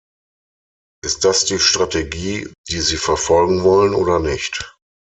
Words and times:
Ist 1.05 1.25
das 1.25 1.45
die 1.45 1.59
Strategie, 1.59 2.51
die 2.71 2.81
Sie 2.81 2.97
verfolgen 2.97 3.61
wollen 3.61 3.93
oder 3.93 4.17
nicht? 4.17 4.67